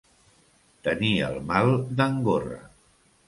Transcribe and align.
Tenir 0.87 1.11
el 1.27 1.37
mal 1.51 1.71
d'en 1.99 2.17
Gorra. 2.29 2.59